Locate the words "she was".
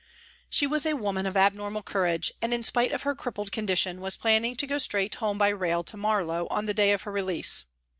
0.49-0.87